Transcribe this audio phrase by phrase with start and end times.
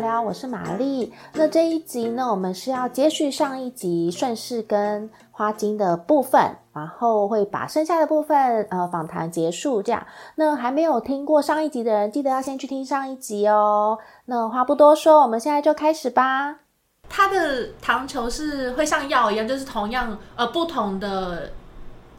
[0.00, 1.12] 聊，我是玛丽。
[1.34, 9.82] 那这一集呢，我们是要接续上一集顺势跟花精的部分，然后会把剩下的部分呃访谈结束。
[9.82, 13.98] 这样，那还没有听过上一集的人，记得要先去听上一集哦。
[14.24, 16.60] 那话不多说，我们现在就开始吧。
[17.08, 21.50] 它的糖球是会像药一样，就是同样呃不同的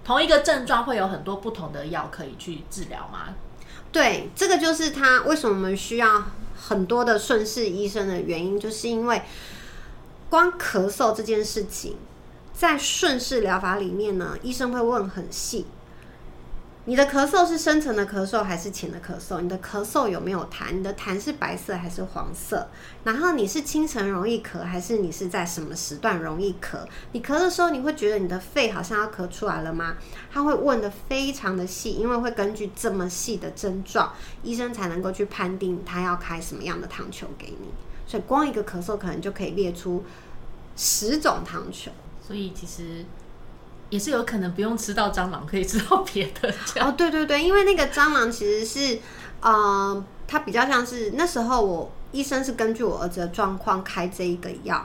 [0.04, 3.30] 同一个症状会有很多不同的药可以去治疗吗？
[3.92, 6.08] 对，这个就是它为什么我们需要
[6.64, 9.24] 很多的顺势医生的原因，就是因为
[10.30, 11.96] 光咳嗽这件事情，
[12.54, 15.66] 在顺势疗法里面呢，医生会问很细。
[16.86, 19.40] 你的咳嗽是深层的咳嗽还是浅的咳嗽？
[19.40, 20.72] 你的咳嗽有没有痰？
[20.72, 22.68] 你的痰是白色还是黄色？
[23.04, 26.80] 然后你是清晨容易咳，还是你是在什么时段容易咳？
[27.12, 29.96] 你咳的时候，你会觉得你的肺好像要咳出来了吗？
[30.32, 37.68] 他会问的非常的细，因为会根据这么细的症状，医生才能够去判定他要开什么样的糖球给你。
[38.08, 40.04] 所以光一个咳嗽可能就可以列出
[40.76, 41.92] 十种糖球。
[42.26, 43.06] 所以其实。
[43.92, 46.52] 也是有可能不用吃到蟑螂，可以吃到别的。
[46.80, 49.00] 哦，对对对，因为那个蟑螂其实是，
[49.42, 54.84] 呃，它比较像是那时候我医生是根据我儿子的状况开这一个药，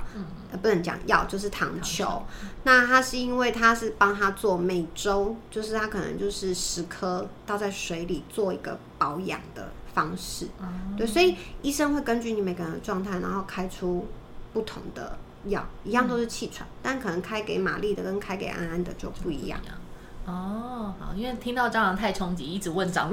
[0.50, 2.22] 呃，不能讲药，就是糖球。
[2.64, 10.48] 那他是因为他是帮他做每周，就是他可能就是十颗倒在水里做一个保养的方式。
[10.96, 14.06] 对，所以医生会根据你每个人的状态，然后开出
[14.52, 15.16] 不同的。
[15.50, 19.58] 药一样都是气喘，但可能开给玛丽的跟开给安安的就不一样。
[20.26, 23.08] 哦，好，因为听到蟑螂太冲击，一直问蟑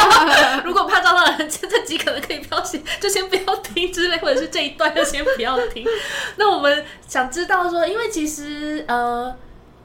[0.64, 5.86] 如果怕蟑螂，这这集可能可以不要先，就先不要听之类，或者是这一段就先不要听。
[6.36, 9.36] 那我们想知道说，因为其实呃，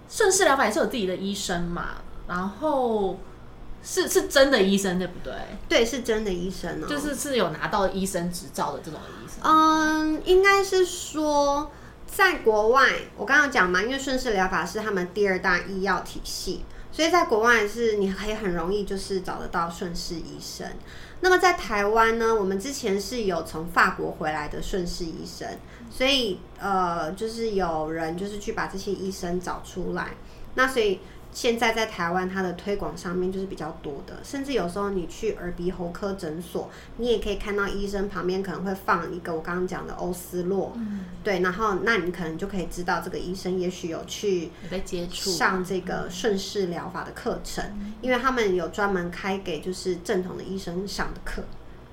[0.08, 1.96] 顺势疗法也是有自己的医生嘛，
[2.30, 3.20] 然后
[3.84, 5.34] 是是真的医生对不对？
[5.68, 9.42] 对，是真的医生哦，就是是有拿到医生执照的这种医生。
[9.44, 11.70] 嗯，应该是说。
[12.22, 12.88] 在国外，
[13.18, 20.68] 我刚刚讲嘛，因为顺势疗法是他们第二大医药体系，所以在国外是你可以很容易就是找得到顺势医生。
[21.22, 25.48] 那么在台湾呢，我们之前是有从法国回来的顺势医生，
[25.90, 30.10] 所以呃，就是有人就是去把这些医生找出来，
[30.54, 31.00] 那所以。
[31.34, 40.78] 现在在台湾，它的推广上面就是比较多的，甚至有时候你去耳鼻喉科诊所，你也可以看到医生旁边可能会放一个我刚刚讲的欧斯洛，
[41.24, 47.64] 对，然后那你可能就可以知道这个医生也许有去在接触上这个顺势疗法的课程，
[48.02, 51.42] 因为他们有专门开给就是正统的医生上的课，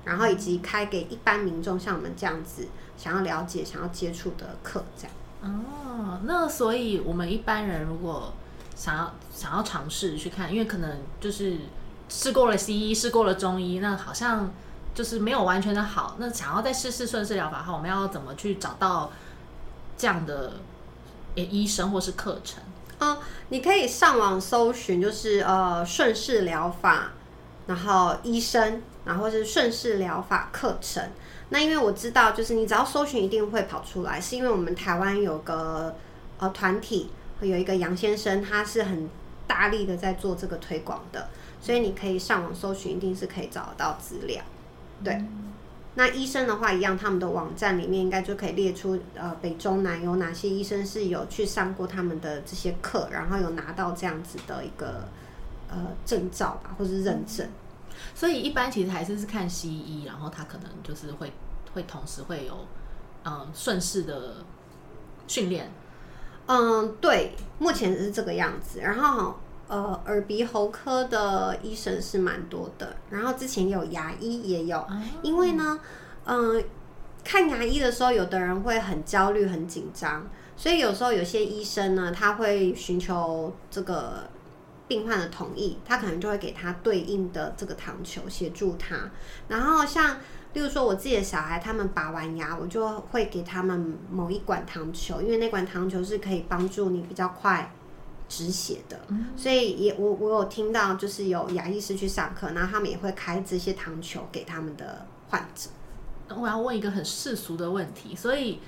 [0.03, 2.67] 然后以及开给一般民众像我们这样子
[2.97, 5.13] 想要了解、想要接触的课，这样。
[5.41, 8.33] 哦，那所以我们一般人如果
[8.79, 11.57] 想要想要尝试去看，因为可能就是
[12.07, 14.49] 试过了西医，试过了中医，那好像
[14.95, 16.15] 就是没有完全的好。
[16.17, 19.11] 那想要再试试顺势疗法，的话我们要怎么去找到
[19.97, 20.53] 这样的
[21.35, 22.63] 医生或是课程？
[22.99, 23.17] 嗯，
[23.49, 27.11] 你可以上网搜寻，就是呃顺势疗法，
[27.67, 31.03] 然后医生，然后是顺势疗法课程。
[31.49, 35.93] 那因为我知道，就是你只要搜寻，一定会跑出来，是因为我们台湾有个
[36.37, 37.11] 呃团体。
[37.41, 39.09] 有一个杨先生，他是很
[39.47, 41.29] 大力的在做这个推广的，
[41.61, 44.43] 所以你可以上网搜寻，一定是可以找得到资料。
[45.03, 45.23] 对，
[45.95, 55.07] 那医生的话一样，他们的网站里面应该就可以列出，呃，北中南有哪些医生是有去上过他们的这些课，然后有拿到这样子的一个
[55.69, 57.47] 呃证照吧，或是认证。
[58.13, 61.31] 所以一般其实还是是看西医，然后他可能就是会
[61.73, 62.65] 会同时会有
[63.23, 64.35] 嗯顺势的
[65.27, 65.71] 训练。
[66.51, 68.79] 嗯，对，目前是这个样子。
[68.79, 69.35] 然后，
[69.67, 72.95] 呃，耳鼻喉科的医生是蛮多的。
[73.11, 74.83] 然后之前有牙医也有，
[75.21, 75.79] 因为呢，
[76.25, 76.63] 嗯，
[77.23, 80.27] 看牙医的时候，有的人会很焦虑、很紧张，
[80.57, 84.27] 所以有时候有些医生呢，他会寻求这个
[84.89, 89.09] 病患的同意，他可能就会给他对应的这个糖球协助他。
[89.47, 90.17] 然后像。
[90.51, 97.71] 例如说，我自己的小孩他们拔完牙，我就会给他们某一管糖球，因为那管糖球是可以帮助你比较快
[98.27, 98.99] 止血的。
[99.37, 105.69] 所以也我我有听到，就是有牙医师去上课，然后他们也会开这些糖球给他们的患者。
[106.35, 108.59] 我要问一个很世俗的问题，所以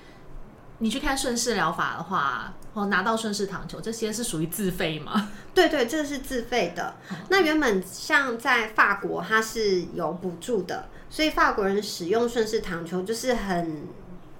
[0.81, 5.29] 你去看顺势疗法的话，哦拿到顺势糖球，这些是属于自费吗？
[5.53, 6.95] 对对，这个是自费的。
[7.29, 10.89] 那原本像在法国，它是有补助的。
[11.07, 13.83] 所以法国人使用顺势糖球就是很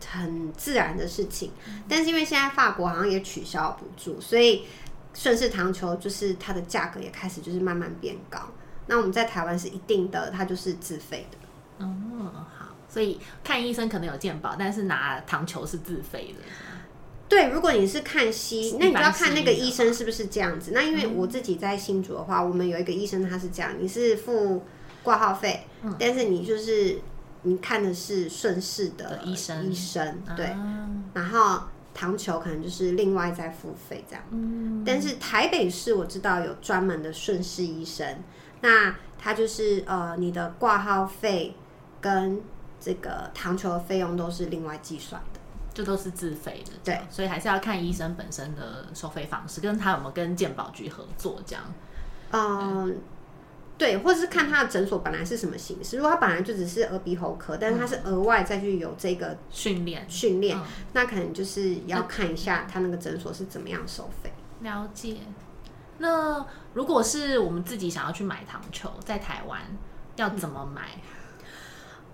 [0.10, 1.52] 很自然的事情，
[1.88, 4.66] 但是因为现在法国好像也取消补助，所以
[5.14, 8.40] 顺势糖球就是它的价格也开始就是慢慢变高。
[8.88, 11.86] 那我们在台湾是一定的，它就是自费的。
[11.86, 16.44] 哦，好，所以看医生可能有健保，但是拿糖球是自费的。
[17.30, 20.72] 对，如果你是看西，那你就要看那个西医生是不是这样子。
[20.74, 24.66] 那因为我自己在新竹的话，我们有一个医生他是这样，你是付
[25.02, 27.00] 挂号费，嗯但是你就是
[27.44, 31.62] 你看的是顺势的的医生医生对，啊然后
[31.94, 34.22] 糖球可能就是另外再付费这样。
[34.32, 38.06] 嗯但是台北市我知道有专门的顺势医生，
[38.60, 41.56] 那他就是呃你的挂号费
[42.02, 42.42] 跟
[42.82, 45.40] 这个糖球的费用都是另外计算的。
[45.74, 51.64] 这都是自费的，对，所以还是要看医生本身的收费方式，跟他有没有跟健保局合作这样。
[52.32, 53.00] 嗯，
[53.78, 55.96] 对，或者是看他的诊所本来是什么形式。
[55.96, 64.30] 如果他本来就只是耳鼻喉科，但是他是额外再去有这个训练训练，嗯那可能就是要看一下他那个诊所是怎么样收费。
[64.60, 65.20] 了解。
[66.00, 69.62] 那如果是我们自己想要去买糖球，在台湾
[70.18, 71.02] 要怎么买？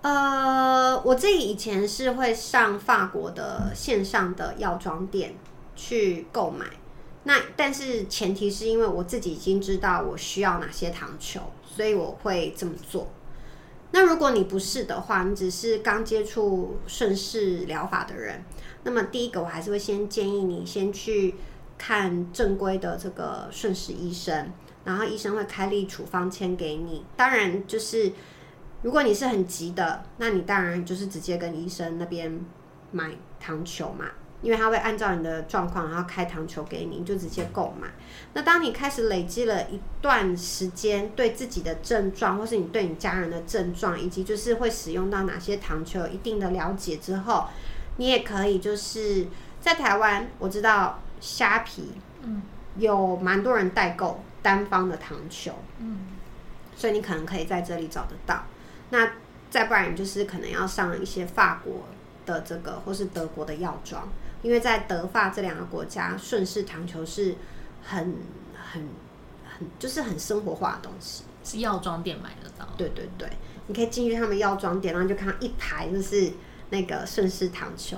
[0.02, 5.34] 呃，我自己以前是会上法国的线上的药妆店
[5.74, 6.66] 去购买，
[7.24, 13.08] 那但是前提是因为我自己已经知道我需要哪些糖球，所以我会这么做。
[13.90, 18.44] 那如果你不是的话，你只是刚接触顺势疗法的人，
[18.84, 21.34] 那么第一个我还是会先建议你先去
[21.76, 24.52] 看正规的这个顺势医生，
[24.84, 27.04] 然后医生会开立处方签给你。
[27.16, 28.12] 当然就是
[28.82, 32.40] 如果你是很急的，那你当然就是直接跟医生那边
[32.92, 33.10] 买
[33.40, 34.06] 糖球嘛，
[34.40, 37.88] 因为他会按照你的状况，然后开糖球给你，你就直接购买。
[38.34, 47.46] 那当你开始累积了一段时间对自己的症状，或是你对你家人的症状，以及就是会使用到哪些糖球有一定的了解之后，
[47.96, 49.26] 你也可以就是
[49.60, 52.42] 在台湾，我知道虾皮，嗯，
[52.76, 55.98] 有蛮多人代购单方的糖球，嗯，
[56.76, 58.44] 所以你可能可以在这里找得到。
[58.90, 59.10] 那
[59.50, 61.86] 再不然，你就是可能要上一些法国
[62.26, 64.08] 的这个，或是德国的药妆，
[64.42, 67.34] 因为在德法这两个国家，顺势糖球是
[67.82, 68.16] 很
[68.54, 68.88] 很
[69.44, 71.24] 很就是很生活化的东西。
[71.44, 72.68] 是药妆店买得到。
[72.76, 73.26] 对对对，
[73.68, 76.30] 你可以进去他们药妆店，然后就看到一排就是
[76.68, 77.96] 那个顺势糖球，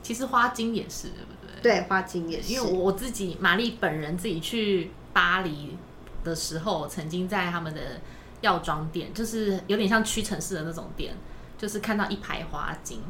[0.00, 1.60] 其实花精也是，对不对？
[1.60, 2.52] 对，花精也是。
[2.52, 5.76] 因为我我自己玛丽本人自己去巴黎
[6.22, 8.00] 的时候，曾经在他们的
[8.40, 11.14] 药妆店，就是有点像屈臣氏的那种店，
[11.56, 13.02] 就是看到一排花精。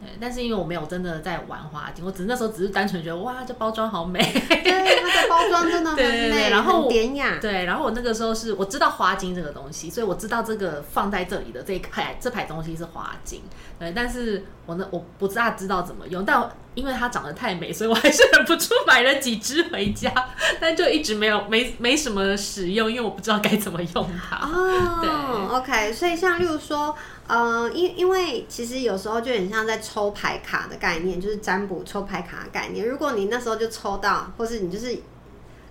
[0.00, 4.18] 对，但是因为我没有真的在玩花精，我只是那时候只是单纯觉得哇，这包装好美。
[4.48, 7.38] 对它的包装真的很对对对美，然后典雅。
[7.40, 13.42] 对，然后我那个时候是我知道花精这个东西，所以我知道这个放在这里的这一排这排东西是花精。
[13.78, 20.12] 对，但是我呢我不大知道怎么用，但因为它长得太美，所以我还是忍不住 买了几支回家，
[20.60, 24.46] 但就一直没有没没什么使用，因为我不知道该怎么用它。
[24.46, 26.94] 哦，OK，所以像例如说，
[27.30, 32.84] 呃，因因为其实有时候就很像在抽牌卡的概念，就是占卜抽牌卡的概念。
[32.84, 34.98] 如果你那时候就抽到，或是你就是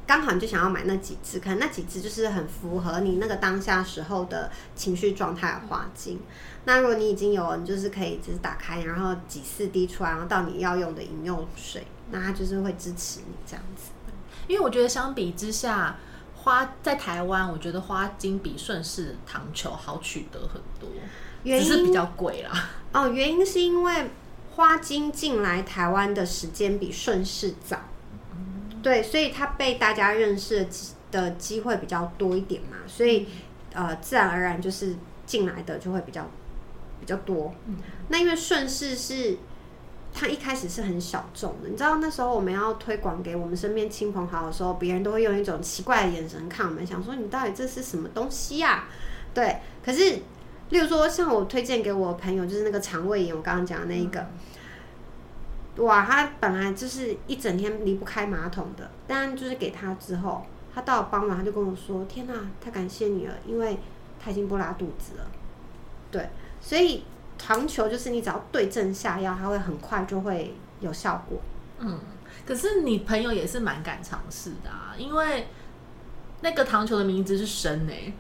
[0.08, 6.22] 刚好你就想要买那几支，可能那几支就是很符合你那个当下时候的情绪状态的花精。
[6.64, 13.92] 那如果你已经有，你就是可以就是打开，然后几四滴出来，然后到你要用的饮用水，那它就是会支持你这样子。
[14.48, 15.98] 因为我觉得相比之下，
[16.36, 20.90] 花在台湾，我觉得花精比顺势糖球好取得很多，
[21.44, 22.70] 原因只是比较贵啦。
[22.92, 24.10] 哦，原因是因为
[24.56, 27.80] 花精进来台湾的时间比顺势早，
[28.82, 33.28] 对，所以它被大家认识的机的机会比较多一点嘛，所以
[33.74, 36.28] 呃，自然而然就是进来的就会比较
[37.00, 37.54] 比较多。
[38.10, 39.38] 那因为顺势是
[40.14, 48.86] 它一开始是很小众的，你知道那时候我们要推广给我们身边亲朋好友的时候，别人都会用一种奇怪的眼神看我们，想说你到底这是什么东西呀、
[49.34, 50.20] 对，可是
[50.70, 54.26] 例如说像我推荐给我朋友，就是那个肠胃炎，我刚刚讲的那一个。
[55.78, 63.78] 哇，他本来就是一整天离不开马桶的，但就是给他之后，他到了傍晚他就跟我说：“天哪、太感谢你了，因为
[64.20, 65.26] 他已经不拉肚子了。”
[66.12, 67.06] 对，所以
[67.38, 71.40] 糖球就是你只要对症下药，它会很快就会有效果。
[71.80, 71.98] 嗯，
[72.46, 75.48] 可是你朋友也是蛮敢尝试的啊，因为
[76.42, 78.14] 那个糖球的名字是生诶、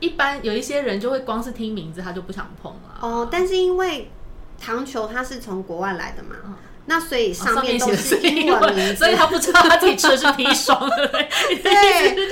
[0.00, 2.98] 一般有一些人就会光是听名字他就不想碰了。
[3.00, 4.10] 哦，但是因为
[4.60, 6.54] 糖球它是从国外来的嘛，嗯
[6.86, 11.06] 那所以哦上面都是英文名字，所以他不知道他自己吃的是砒霜的。
[11.06, 11.28] 对
[11.62, 12.26] 对对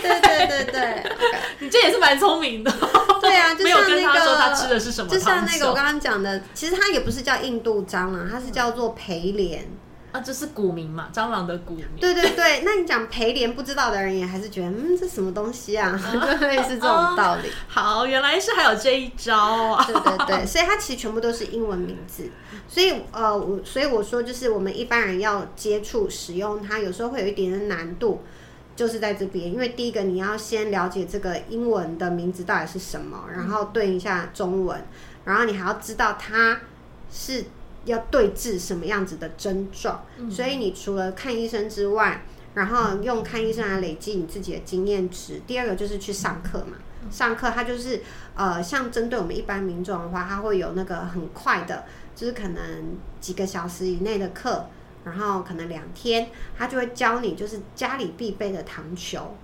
[0.00, 1.12] 对对对对。
[1.60, 2.72] 你这也是蛮聪明的。
[3.20, 9.68] 对啊，就像那个他吃的是什么就像那个我刚刚讲的，其实它也不是叫印度章啦，它是叫做培莲。
[10.12, 11.86] 啊，这是古名嘛，蟑螂的古名。
[12.00, 15.96] 对对对，那你讲培莲不知道的人也还是觉得，嗯，这什么东西啊？
[16.40, 17.48] 对， 是这种道理。
[17.68, 19.84] 好，原来是还有这一招啊！
[19.84, 22.28] 对对对，所以它其实全部都是英文名字。
[22.66, 28.22] 所以呃，我所以我说，就是我们一般人要接触使用它，有时候会有一点点难度，
[28.74, 29.52] 就是在这边。
[29.52, 34.84] 因为第一个，你要先了解这个英文的名字到底是什么，然后对一下中文，
[35.24, 36.60] 然后你还要知道它
[37.12, 37.44] 是。
[37.84, 42.22] 要对治什么样子的症状，所以你除了看医生之外，
[42.54, 45.40] 然后用看医生来累积你自己的经验值。
[45.46, 46.76] 第二个就是去上课嘛，
[47.10, 48.02] 上课它就是
[48.34, 51.84] 呃，像针对我们一般民众的话，它会有那个很快的，
[52.14, 54.66] 就是可能几个小时以内的课，
[55.04, 59.34] 然后可能两天，他就会教你就是家里必备的糖球，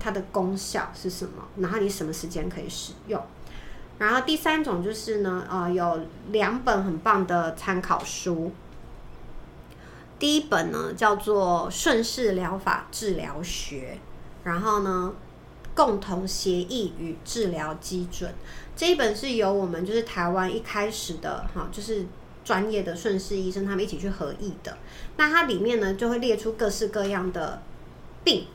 [0.00, 3.22] 它的功效是什么，然后你什么时间可以使用。
[4.02, 6.00] 然后第三种就是呢，呃，有
[6.32, 8.50] 两本很棒的参考书。
[10.18, 13.96] 第一本呢叫做《顺势疗法治疗学》，
[14.42, 15.14] 然后呢，
[15.72, 18.34] 共同协议与治疗基准。
[18.74, 22.04] 这一本是由我们就是台湾一开始的哈，就是
[22.44, 24.76] 专业的顺势医生他们一起去合议的。
[25.16, 27.62] 那它里面呢就会列出各式各样的
[28.24, 28.46] 病。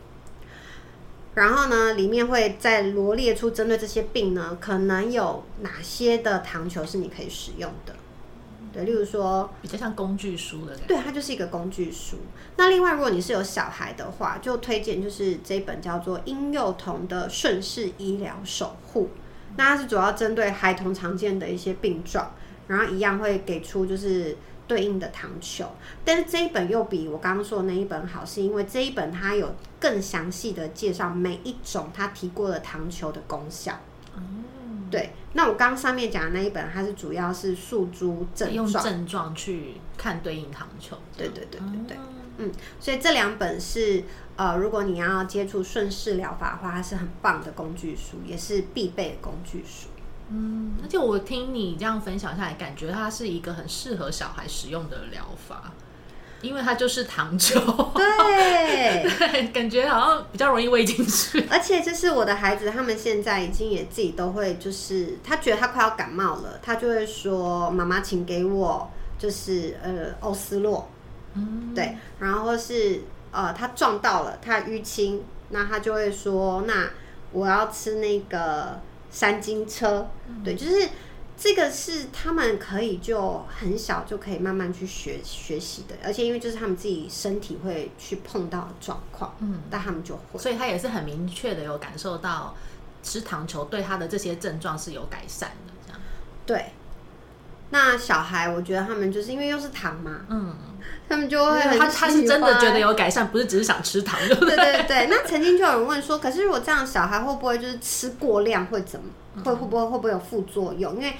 [1.37, 7.93] 然后呢，里面会再罗列出针对这些病呢，可能有哪些的糖球是你可以使用的。
[8.73, 12.17] 对，例如说比较像工具书的，对，它就是一个工具书。
[12.55, 19.03] 那另外，如果你是有小孩的话，就推荐就是这本叫做《婴幼童的顺势医疗守护》。
[19.57, 22.31] 那它是主要针对孩童常见的一些病状，
[22.65, 24.35] 然后一样会给出就是。
[24.67, 25.65] 对应的糖球，
[26.03, 33.79] 但是这一本又比我刚刚说的那一本好，是因为这一本它有更详细的介绍每一种它提过的糖球的功效。
[34.15, 34.19] 哦，
[34.91, 40.97] 对，那我刚刚上面讲的那一本，它是主要是诉诸症状，用症状去看对应糖球。
[41.15, 41.97] 对对对对对，
[42.37, 44.03] 嗯，所以这两本是
[44.35, 49.87] 呃，如果你要接触顺势疗法的话，它是很棒的工具书，也是必备的工具书。
[50.29, 55.71] 嗯，而且我听你这样分享下来，感觉它是一个很适合小孩使用的疗法，
[56.41, 57.57] 因为它就是糖球，
[57.95, 61.45] 对 对，感觉好像比较容易喂进去。
[61.49, 70.89] 而且就是我的孩子，他们现在已经也自己都会，就是他觉得他快要感冒了，他就会说：“妈妈，请给我就是呃欧斯洛。”
[71.35, 76.89] 嗯，对，然后是呃他撞到了，他淤青，那他就会说：“那
[77.31, 80.09] 我要吃那个。”三金车，
[80.43, 80.89] 对，就是
[81.37, 92.55] 这个是他们可以就很小就可以慢慢去学学习的，而且因为就是他们自己身体会去碰到状况，嗯，但他们就会，所以他也是很明确的有感受到
[93.03, 96.01] 吃糖球对他的这些症状是有改善的，这样，
[96.45, 96.71] 对。
[97.69, 100.55] 那小孩，我觉得他们就是因为又是糖嘛，嗯，
[101.09, 105.07] 他们就会他他是真的觉得有改善，不是只是想吃糖，对对对对。
[105.07, 109.07] 那曾经就有人问说，可是如果这样，小孩会不会就是吃过量会怎么
[109.43, 110.95] 会会不会会不会有副作用？
[110.95, 111.13] 因为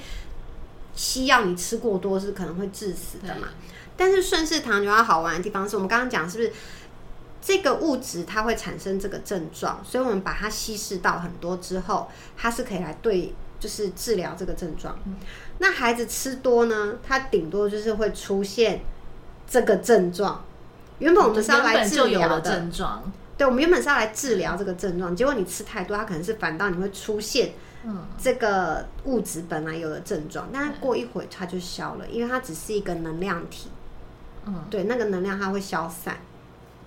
[0.94, 3.48] 西药你吃过多是可能会致死的嘛。
[3.94, 6.52] 但是顺势糖就要好玩的地方是我们刚刚讲是不是
[7.42, 13.34] 这个物质它会产生这个症状，所以我们把它稀释到很多之后，它是可以来对。
[13.58, 14.96] 就是治疗这个症状，
[15.58, 18.82] 那孩子吃多呢，他顶多就是会出现
[19.48, 20.44] 这个症状。
[21.00, 22.40] 原本我们是要来治疗的。
[22.40, 27.52] 症状，对，我们原本是要来治疗这个症状，结果你吃太多，它可能是反倒你会出现
[28.20, 33.70] 这个物质本来有的症状，但是过一会它就消了，因为它只是一个能量体，
[34.46, 36.18] 嗯，对，那个能量它会消散，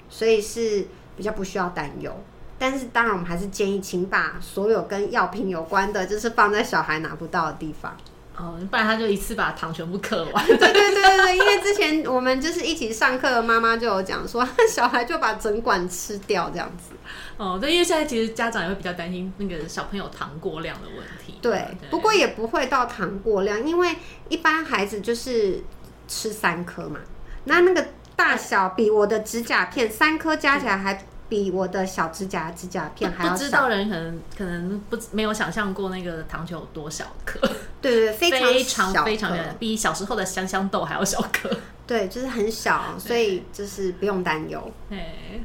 [0.10, 2.14] 所以是比较不需要担忧。
[2.62, 7.98] 但是当然，我们还是建议，请把所有跟药品有关的，就是放在小孩拿不到的地方。
[8.38, 10.46] 哦，不然他就一次把糖全部嗑完。
[10.46, 16.94] 对对对对对，因为之前我们就是一起上课的妈妈就有讲说，小孩就把整管吃掉这样子。
[17.36, 21.40] 哦，对，因为现在其实家长也会比较担心那个小朋友糖过量的问题。
[21.42, 23.96] 对，不过也不会到糖过量，因为
[24.30, 25.64] 一般孩子就是
[26.08, 27.00] 吃三颗嘛，
[27.46, 31.08] 那那个大小比我的指甲片三颗加起来还。
[31.32, 33.38] 比我的小指甲指甲片还要小。
[33.38, 37.40] 不知道人可能可能不没有想象过那个糖球有多小颗。
[37.82, 41.50] 对对，非常非常小，比小时候的香香豆还要小颗。
[41.88, 44.70] 对，就是很小，所以就是不用担忧。
[44.90, 45.40] 哎，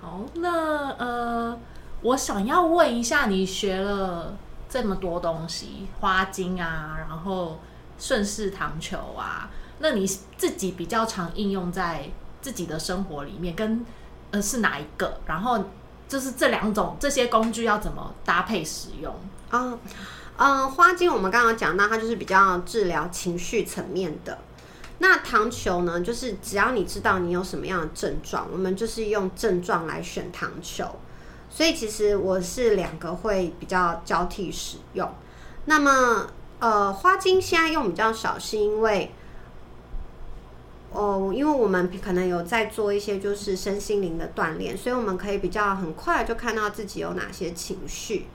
[0.00, 1.58] 好，那呃，
[2.02, 4.36] 我想要问一下，你学了
[4.68, 7.58] 这么多东西，花精啊，然后
[7.98, 10.06] 顺势糖球啊，那你
[10.36, 12.08] 自己比较常应用在
[12.40, 13.84] 自己的生活里面跟？
[14.32, 15.20] 呃，是哪一个？
[15.24, 15.64] 然后
[16.08, 19.14] 就是这两种这些工具要怎么搭配使用
[19.50, 19.78] 啊？
[20.36, 24.38] 嗯，花精我们刚刚讲到，它就是比较治疗情绪层面的。
[24.98, 30.84] 那糖球呢，就是只要你知道你有什么样的症状，我们就是用症状来选糖球。
[31.50, 35.12] 所以其实我是两个会比较交替使用。
[35.66, 36.26] 那么
[36.58, 39.14] 呃，花精现在用比较少，是因为
[40.92, 48.26] 哦，因为我们可能有在做一些就是身心灵的锻炼，所以我们可以比较很快就看到自己有哪些情绪。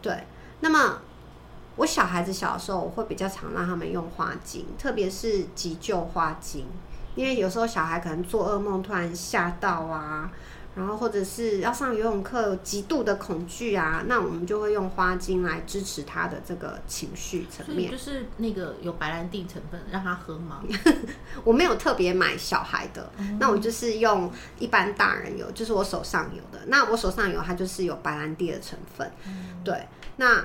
[0.00, 0.24] 对，
[0.60, 1.02] 那么
[1.76, 6.66] 我小孩子小的时候，我会比较常让他们用花精，特别是急救花精，
[7.14, 10.30] 因为有时候小孩可能做噩梦突然吓到啊。
[10.78, 17.90] 然后或者是要上游泳课，极度的恐惧啊，那我们就会用花精来支持他的这个情绪层面。
[17.90, 20.62] 就是那个有白兰地成分，让他喝吗？
[21.42, 26.64] 我没有特别买小孩的，那我就是用一般大人有，就是我手上有的。
[26.68, 29.10] 那我手上有，它就是有白兰地的成分。
[29.64, 30.44] 对，那。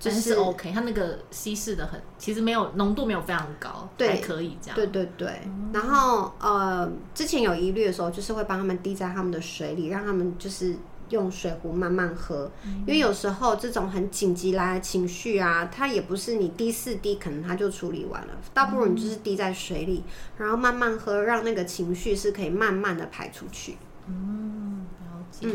[0.00, 4.74] 就是 OK，它那个稀释的很，其实没有浓度没有非常高，还可以这样。
[4.74, 5.42] 对对对，
[5.74, 10.74] 然后呃，之前有疑虑的时候，就是会帮他们滴在他们的水里，让他们就是
[11.10, 12.50] 用水壶慢慢喝，
[12.86, 20.02] 因为有时候这种很紧急来的情绪啊，它也不是你滴四滴可能它就处理完了，倒不如你就是滴在水里，
[20.38, 23.76] 然后慢慢喝，让那个情绪是可以慢慢的排出去。
[24.06, 25.46] 嗯，了解。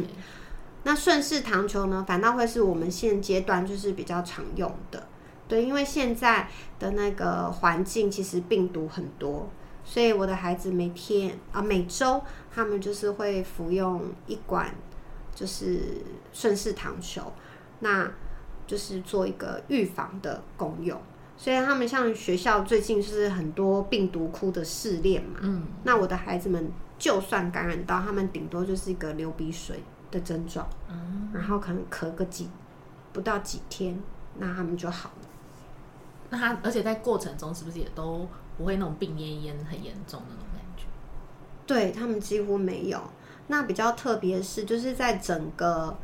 [0.87, 5.07] 那顺势糖球呢，反倒会是我们现阶段就是比较常用的，
[5.47, 9.49] 对，因为现在的那个环境其实病毒很多，
[9.83, 12.21] 所以我的孩子每天啊每周
[12.53, 14.75] 他们就是会服用一管
[15.33, 17.33] 就是顺势糖球，
[17.79, 18.11] 那
[18.67, 21.01] 就是做一个预防的功用。
[21.35, 29.83] 所以他们像学校最近就是很多病毒窟的试炼嘛，嗯，那我的孩子们就算感染到，他们顶多就是一个流鼻水。
[30.11, 30.67] 的症状，
[31.33, 32.49] 然后可能咳个几
[33.11, 34.01] 不到几天，
[34.37, 35.27] 那他们就好了。
[36.29, 40.83] 那他而且在过程中是不是也都不会那种病恹恹很严重的那种感觉？
[41.65, 43.01] 对他们几乎没有。
[43.47, 45.95] 那比较特别是，就是在整个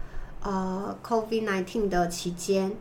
[0.41, 2.75] 呃 COVID nineteen 的期间，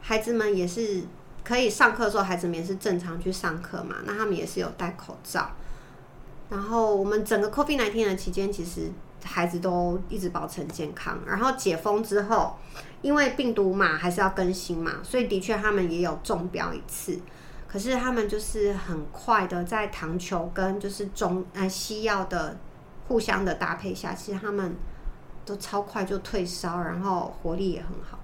[0.00, 1.02] 孩子们也是
[1.44, 3.96] 可以上课的时候，孩子们也是正常去上课嘛。
[4.04, 5.50] 那他们也是有戴口罩。
[6.48, 8.90] 然后我们整个 COVID nineteen 的期间，其实。
[9.24, 12.56] 孩子都一直保持健康，然后解封之后，
[13.02, 17.18] 因为病毒嘛还是要更新嘛，所以的确他们也有中标一次。
[17.66, 22.56] 可是他们就是很快的在糖球跟就是中呃西药的
[23.06, 24.74] 互相的搭配下，其实他们
[25.44, 28.18] 都超快就退烧，然后活力也很好。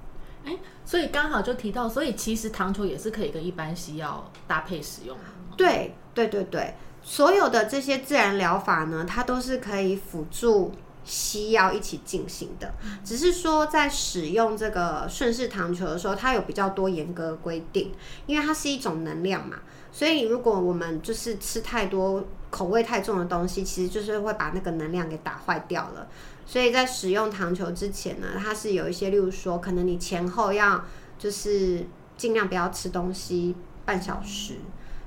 [0.47, 5.25] 哎，所以刚好就提到，所以其实糖球也是可以跟一般西药搭配使用的。
[5.57, 10.73] 对对对对，所有的这些自然疗法呢，它都是可以辅助。
[11.05, 12.73] 西药一起进行的，
[13.05, 17.93] 只是说在使用这个顺势糖球的时候，它有比较多严格规定，
[18.27, 19.59] 因为它是一种能量嘛，
[19.93, 26.09] 所以如果我们就是吃太多口味太重的东西，其实就是会把那个能量给打坏掉了。
[26.47, 30.85] 所以在使用糖球之前呢，它是有一些，例如说，可能你前后要
[31.19, 31.85] 就是
[32.17, 34.55] 尽量不要吃东西半小时，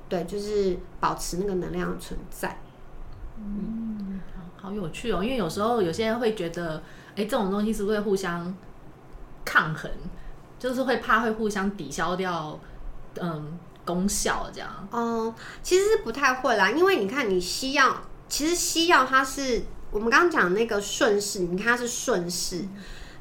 [0.08, 2.60] 对，就是保持那个能量存在。
[3.38, 4.20] 嗯。
[4.68, 6.84] 好有趣哦，因为有时候有些人会觉得，
[7.16, 8.54] 哎，这种东西是不是会互相
[9.46, 9.90] 抗衡，
[10.60, 12.60] 就是会怕会互相抵消掉，
[13.16, 14.88] 嗯，功效这样。
[14.92, 22.66] 哦，其实是不太会啦，因为你看，你西药，其实西药它是我们刚刚讲那个顺势，你看它是顺势，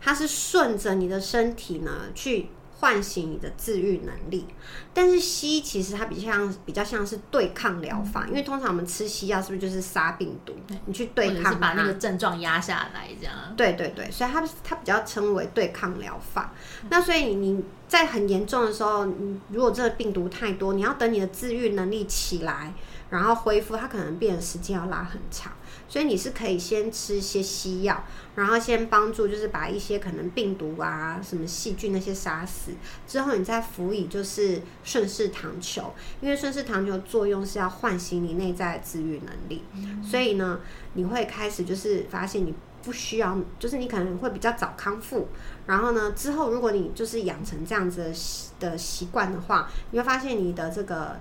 [0.00, 2.48] 它是顺着你的身体呢去。
[2.78, 4.46] 唤醒你的自愈能力，
[4.92, 10.54] 但是西医其实它比较像比较像是对抗疗法，因为通常我们吃西药是不是就是杀病毒？
[10.84, 13.34] 你去对抗，把那个症状压下来，这样。
[13.56, 16.52] 对对对，所以它它比较称为对抗疗法。
[16.90, 22.74] 那所以你在很严重的时候，你如果这个病毒太多，你要等你的自愈能力起来，
[23.08, 25.52] 然后恢复，它可能变的时间要拉很长。
[25.88, 32.72] 所以你是可以先吃一些西药，然后先帮助，就是把一些可能病毒啊、什么细菌那些杀死
[33.06, 39.62] 之后，你再辅以就是顺势糖球，因为顺势糖球作用是要唤醒你内在的自愈能力，
[40.02, 40.60] 所以呢，
[40.94, 45.28] 你会开始就是发现你不需要，就是你可能会比较早康复，
[45.66, 48.12] 然后呢，之后如果你就是养成这样子
[48.58, 51.20] 的习惯的话，你会发现你的这个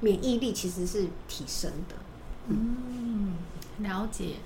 [0.00, 1.94] 免疫力其实是提升的，
[2.48, 3.36] 嗯。
[3.78, 4.36] 了解，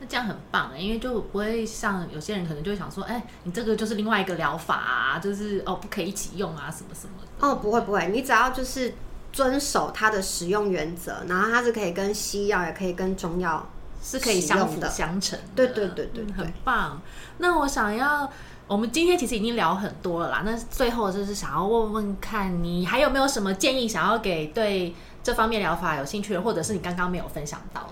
[0.00, 7.46] 那这样很棒哎，因为就不会像有些人可能就会想说，哎，你这个就是另外一个疗法啊，就是哦不可以一起用啊，什么什么的。
[7.46, 8.94] 哦，不会不会，你只要就是
[9.32, 13.64] 遵守它的使用原则，然后它是可以跟西药，也可以跟中药
[14.02, 15.38] 是可以相辅相成。
[15.54, 17.00] 对对对对，很棒。
[17.38, 18.30] 那我想要
[18.66, 20.42] 我们今天其实已经聊很多了啦。
[20.44, 27.88] 那最后就是想要问问看你还有没有什么建议，想要给对这方面疗法有兴趣的，或者是你刚刚没有分享到的。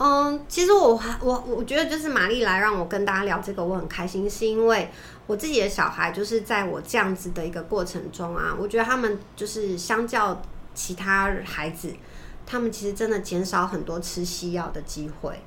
[0.00, 4.88] 嗯，其实我我我觉得就是玛丽来让我跟大家聊这个，我很开心，是因为
[5.26, 10.40] 我自己的小孩就是在我这样子的一个过程中啊，我觉得他们就是相较
[10.72, 11.92] 其他孩子，
[12.46, 15.40] 他们其实真的减少很多吃西药的机会，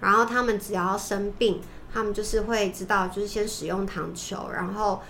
[0.00, 1.60] 然后他们只要生病，
[1.92, 5.00] 他们就是会知道就是先使用糖球，然后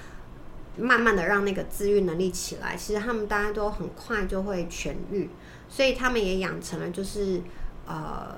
[0.77, 5.31] 慢慢的让那个自愈能力起来，其实他们大家都很快就会痊愈，
[5.70, 7.40] 所以他们也养成了就是
[7.87, 8.37] 呃。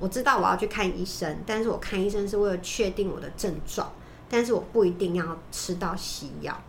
[0.00, 3.92] 我知道我要去看医生，但是我看医生是为了确定我的症状，
[4.28, 6.62] 但是我不一定要吃到西药，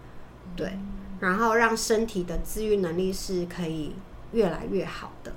[0.56, 0.78] 对，
[1.20, 3.94] 然后让身体的自愈能力是可以
[4.32, 5.32] 越来越好的，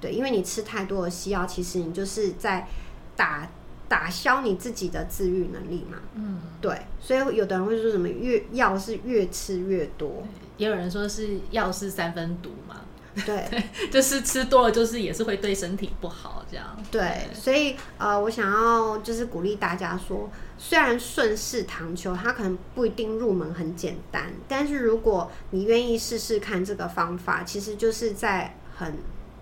[0.00, 2.68] 对，因为你吃太多的西药，其实你就是在
[3.16, 3.48] 打
[3.88, 10.22] 打消你自己的自愈能力嘛，嗯，对，所以有的人会说什么越药是越吃越多，
[10.58, 12.82] 也有人说是药是三分毒嘛。
[13.26, 16.76] 对， 就是吃多了，就是也是会对身体不好，这样。
[16.90, 28.98] 对，所以呃，我想要就是鼓励大家说，虽然顺势糖球它可能不一定入门很简单，但是如果你愿意试试看这个方法，其实就是在很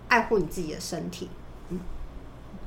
[0.07, 1.29] 爱护你自己的身体。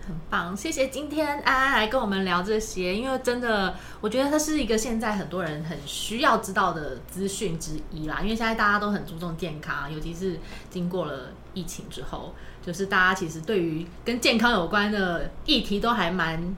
[0.06, 8.18] 很棒，谢谢今天安安来跟我们聊这些，因为真的，我觉得它是一个现在很多人很需要知道的资讯之一啦。
[8.20, 16.54] 因为现在大家都很注重健康，尤其是经过了疫情之后，就是大家其实对于跟健康有关的议题都还蛮，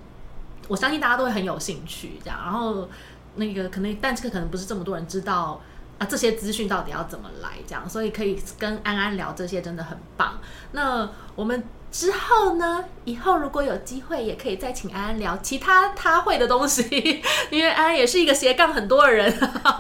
[0.67, 2.39] 我相信大家都会很有兴趣这样。
[2.43, 2.89] 然后
[3.35, 5.61] 那个可能，但这个可能不是这么多人知道
[5.99, 10.39] 啊，这些资讯到底要怎么来这样，所以可以跟安安聊这些真的很棒。
[10.73, 11.63] 那我们。
[11.95, 12.85] 之后呢？
[13.05, 16.83] 以后如果有机会，也可以再请安安聊其他他会的东西，
[17.51, 19.33] 因为安安也是一个斜杠很多的人。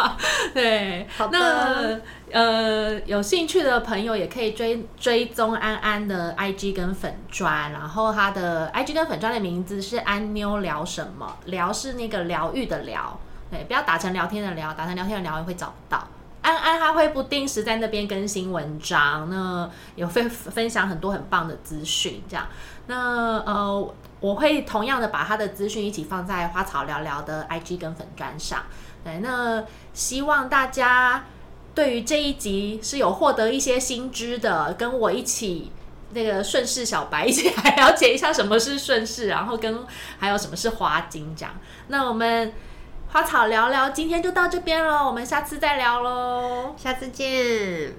[0.55, 2.01] 对，好的。
[2.31, 11.37] 呃，有兴趣的朋友也可以追追踪安安的 IG 跟粉砖，然后他的 IG 跟粉砖的名字是安妞聊什么？
[11.47, 13.19] 聊是那个疗愈的疗，
[13.51, 16.07] 对，不要打成聊天的聊，打成聊天的聊会找不到。
[16.45, 22.47] 安安他会不定时在那边更新文章，那有分分享很多很棒的资讯，这样。
[22.87, 28.63] 那呃，我会同样的把他的资讯一起放在花草聊聊的 IG 跟粉砖上。
[29.03, 31.25] 对，那希望大家
[31.75, 35.73] 对于这一集是有获得一些新知的，跟我一起
[36.11, 39.83] 那个顺势小白一起来了解一下什么是顺势，然后跟
[40.19, 41.55] 还有什么是花精这样。
[41.89, 42.53] 那我们。
[43.15, 47.95] 花草聊聊今天就到这边了我们下次再聊喽下次见。